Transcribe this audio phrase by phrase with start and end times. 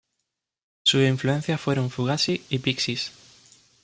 [0.83, 3.11] Sus influencias fueron Fugazi y Pixies.